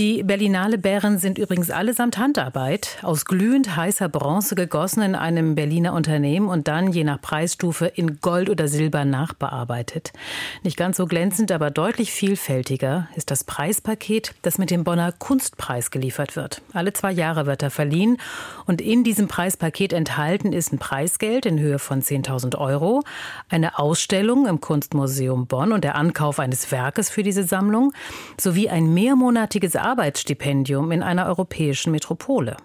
[0.00, 5.92] Die Berlinale Bären sind übrigens allesamt Handarbeit, aus glühend heißer Bronze gegossen in einem Berliner
[5.92, 10.14] Unternehmen und dann je nach Preisstufe in Gold oder Silber nachbearbeitet.
[10.62, 15.90] Nicht ganz so glänzend, aber deutlich vielfältiger ist das Preispaket, das mit dem Bonner Kunstpreis
[15.90, 16.62] geliefert wird.
[16.72, 18.16] Alle zwei Jahre wird er verliehen
[18.64, 23.02] und in diesem Preispaket enthalten ist ein Preisgeld in Höhe von 10.000 Euro,
[23.50, 27.92] eine Ausstellung im Kunstmuseum Bonn und der Ankauf eines Werkes für diese Sammlung
[28.40, 32.56] sowie ein mehrmonatiges Arbeitsstipendium in einer europäischen Metropole.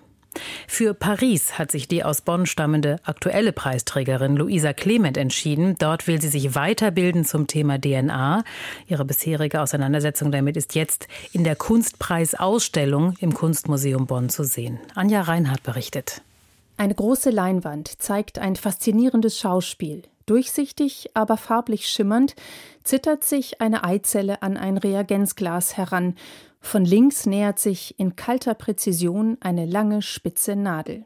[0.67, 5.75] Für Paris hat sich die aus Bonn stammende aktuelle Preisträgerin Luisa Clement entschieden.
[5.79, 8.43] Dort will sie sich weiterbilden zum Thema DNA.
[8.85, 14.79] Ihre bisherige Auseinandersetzung damit ist jetzt in der Kunstpreisausstellung im Kunstmuseum Bonn zu sehen.
[14.93, 16.21] Anja Reinhardt berichtet.
[16.77, 20.03] Eine große Leinwand zeigt ein faszinierendes Schauspiel.
[20.25, 22.35] Durchsichtig, aber farblich schimmernd,
[22.83, 26.15] zittert sich eine Eizelle an ein Reagenzglas heran
[26.65, 31.05] von links nähert sich in kalter Präzision eine lange spitze Nadel.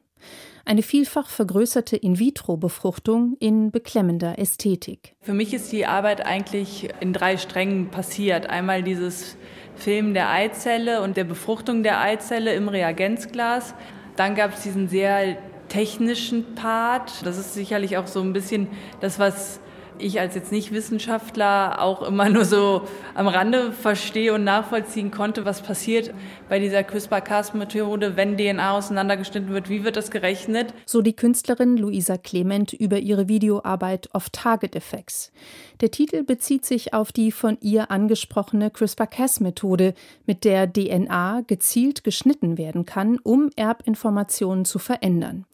[0.64, 5.16] Eine vielfach vergrößerte In-vitro-Befruchtung in beklemmender Ästhetik.
[5.20, 8.50] Für mich ist die Arbeit eigentlich in drei Strängen passiert.
[8.50, 9.36] Einmal dieses
[9.76, 13.76] Film der Eizelle und der Befruchtung der Eizelle im Reagenzglas.
[14.16, 15.38] Dann gab es diesen sehr
[15.70, 17.26] technischen Part.
[17.26, 18.68] Das ist sicherlich auch so ein bisschen
[19.00, 19.60] das, was
[20.00, 22.82] ich als jetzt nicht Wissenschaftler auch immer nur so
[23.16, 26.14] am Rande verstehe und nachvollziehen konnte, was passiert
[26.48, 30.74] bei dieser CRISPR-Cas-Methode, wenn DNA auseinandergeschnitten wird, wie wird das gerechnet?
[30.86, 35.32] So die Künstlerin Luisa Clement über ihre Videoarbeit Off-Target Effects.
[35.82, 39.94] Der Titel bezieht sich auf die von ihr angesprochene CRISPR-Cas-Methode,
[40.26, 45.46] mit der DNA gezielt geschnitten werden kann, um Erbinformationen zu verändern.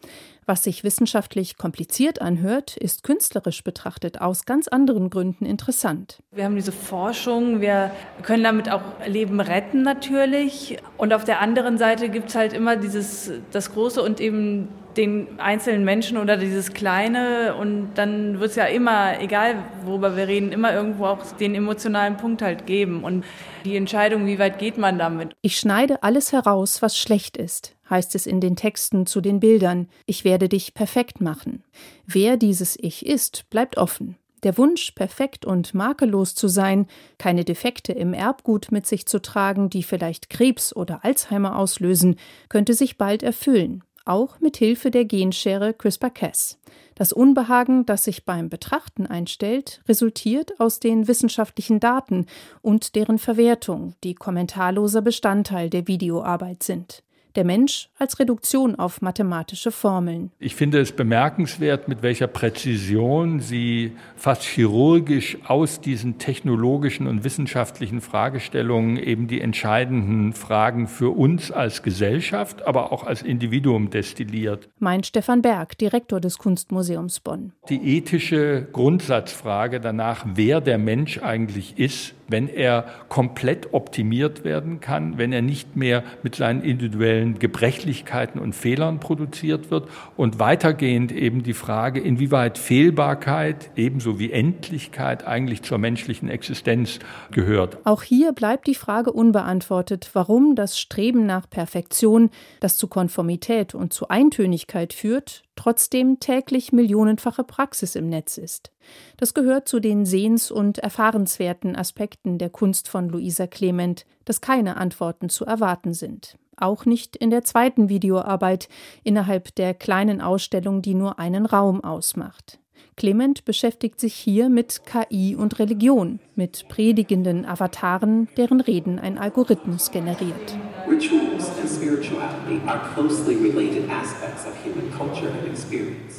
[0.48, 6.20] Was sich wissenschaftlich kompliziert anhört, ist künstlerisch betrachtet aus ganz anderen Gründen interessant.
[6.32, 7.90] Wir haben diese Forschung, wir
[8.22, 10.78] können damit auch Leben retten natürlich.
[10.98, 14.68] Und auf der anderen Seite gibt es halt immer dieses, das Große und eben
[14.98, 20.28] den einzelnen Menschen oder dieses Kleine und dann wird es ja immer, egal worüber wir
[20.28, 23.26] reden, immer irgendwo auch den emotionalen Punkt halt geben und
[23.66, 25.34] die Entscheidung, wie weit geht man damit.
[25.42, 29.88] Ich schneide alles heraus, was schlecht ist heißt es in den Texten zu den Bildern,
[30.06, 31.64] ich werde dich perfekt machen.
[32.06, 34.18] Wer dieses Ich ist, bleibt offen.
[34.44, 36.88] Der Wunsch, perfekt und makellos zu sein,
[37.18, 42.76] keine Defekte im Erbgut mit sich zu tragen, die vielleicht Krebs oder Alzheimer auslösen, könnte
[42.76, 46.60] sich bald erfüllen, auch mit Hilfe der Genschere CRISPR-Cas.
[46.94, 52.28] Das Unbehagen, das sich beim Betrachten einstellt, resultiert aus den wissenschaftlichen Daten
[52.62, 57.02] und deren Verwertung, die kommentarloser Bestandteil der Videoarbeit sind
[57.36, 60.32] der Mensch als Reduktion auf mathematische Formeln.
[60.40, 68.02] Ich finde es bemerkenswert, mit welcher Präzision Sie fast chirurgisch aus diesen technologischen und wissenschaftlichen
[68.02, 74.70] Fragestellungen eben die entscheidenden Fragen für uns als Gesellschaft, aber auch als Individuum destilliert.
[74.80, 77.54] Meint Stefan Berg, Direktor des Kunstmuseums Bonn.
[77.70, 85.18] Die ethische Grundsatzfrage danach, wer der Mensch eigentlich ist, wenn er komplett optimiert werden kann,
[85.18, 89.88] wenn er nicht mehr mit seinen individuellen Gebrechlichkeiten und Fehlern produziert wird
[90.18, 97.00] und weitergehend eben die Frage, inwieweit Fehlbarkeit ebenso wie Endlichkeit eigentlich zur menschlichen Existenz
[97.32, 97.78] gehört.
[97.86, 103.94] Auch hier bleibt die Frage unbeantwortet, warum das Streben nach Perfektion, das zu Konformität und
[103.94, 108.72] zu Eintönigkeit führt, trotzdem täglich millionenfache Praxis im Netz ist.
[109.18, 114.78] Das gehört zu den sehens- und erfahrenswerten Aspekten der Kunst von Luisa Clement, dass keine
[114.78, 116.38] Antworten zu erwarten sind.
[116.58, 118.70] Auch nicht in der zweiten Videoarbeit
[119.04, 122.60] innerhalb der kleinen Ausstellung, die nur einen Raum ausmacht.
[122.98, 129.92] Clement beschäftigt sich hier mit KI und Religion, mit predigenden Avataren, deren Reden ein Algorithmus
[129.92, 130.58] generiert.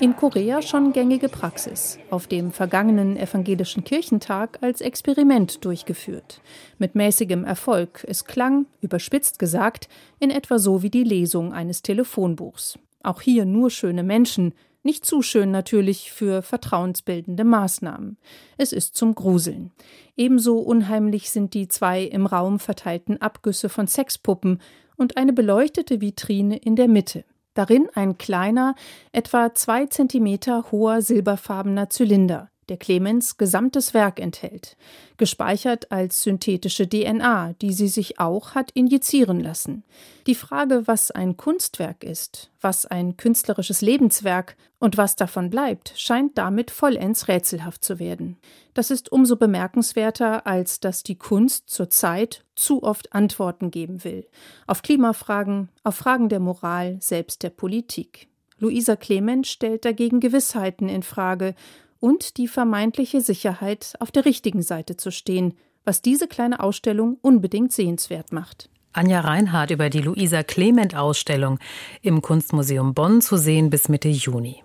[0.00, 6.41] In Korea schon gängige Praxis, auf dem vergangenen evangelischen Kirchentag als Experiment durchgeführt.
[6.78, 8.04] Mit mäßigem Erfolg.
[8.09, 9.89] Es klang, überspitzt gesagt,
[10.19, 12.78] in etwa so wie die Lesung eines Telefonbuchs.
[13.03, 14.53] Auch hier nur schöne Menschen,
[14.86, 18.16] nicht zu schön natürlich für vertrauensbildende Maßnahmen.
[18.56, 19.72] Es ist zum Gruseln.
[20.16, 24.62] Ebenso unheimlich sind die zwei im Raum verteilten Abgüsse von Sexpuppen
[24.97, 27.24] und eine beleuchtete Vitrine in der Mitte.
[27.53, 28.74] Darin ein kleiner,
[29.12, 34.77] etwa zwei Zentimeter hoher silberfarbener Zylinder, der Clemens gesamtes Werk enthält,
[35.16, 39.84] gespeichert als synthetische DNA, die sie sich auch hat injizieren lassen.
[40.27, 46.36] Die Frage, was ein Kunstwerk ist, was ein künstlerisches Lebenswerk und was davon bleibt, scheint
[46.36, 48.36] damit vollends rätselhaft zu werden.
[48.74, 54.27] Das ist umso bemerkenswerter, als dass die Kunst zurzeit zu oft Antworten geben will.
[54.66, 58.28] Auf Klimafragen, auf Fragen der Moral, selbst der Politik.
[58.59, 61.54] Luisa Clement stellt dagegen Gewissheiten in Frage
[62.01, 65.54] und die vermeintliche Sicherheit, auf der richtigen Seite zu stehen,
[65.84, 68.69] was diese kleine Ausstellung unbedingt sehenswert macht.
[68.93, 71.59] Anja Reinhardt über die Luisa Clement Ausstellung
[72.03, 74.63] im Kunstmuseum Bonn zu sehen bis Mitte Juni.